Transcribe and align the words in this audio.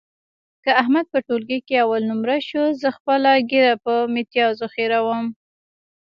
که 0.63 0.71
احمد 0.81 1.05
په 1.13 1.19
ټولګي 1.27 1.59
کې 1.67 1.75
اول 1.85 2.01
نمره 2.11 2.37
شو، 2.47 2.63
زه 2.81 2.89
خپله 2.97 3.29
ږیره 3.49 3.73
په 3.85 3.93
میتیازو 4.15 4.65
خرېیم. 4.73 5.25